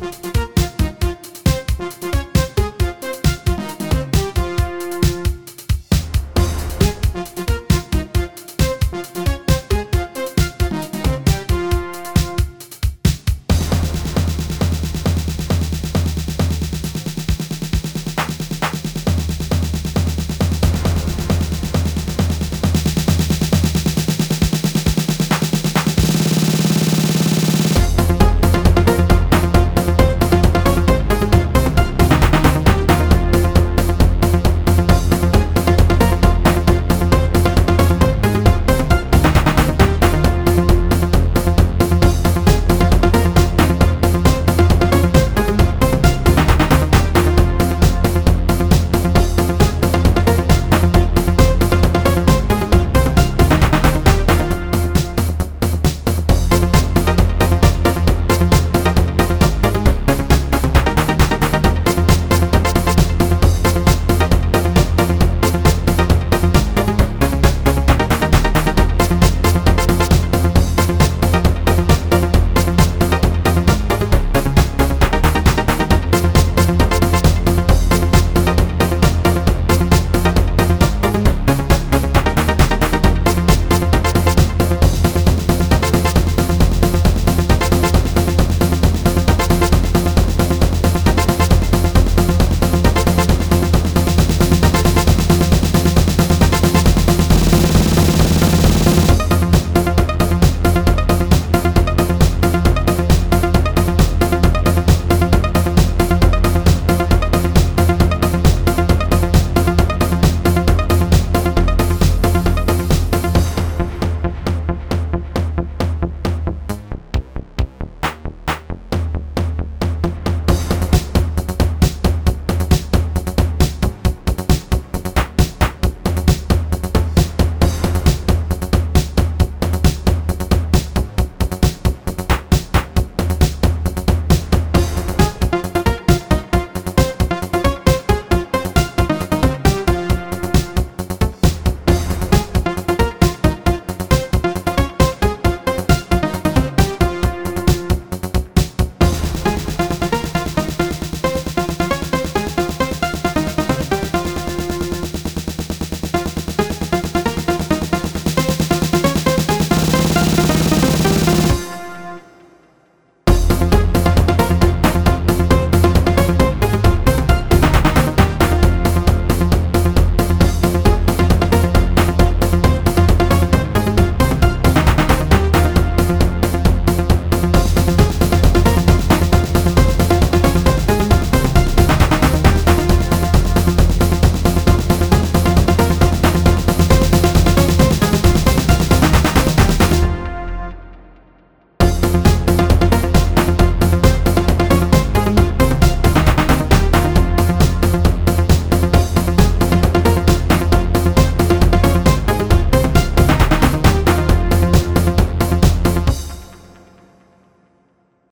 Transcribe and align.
Bye. 0.00 0.39